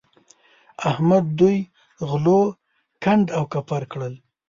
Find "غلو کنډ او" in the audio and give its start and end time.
2.09-3.43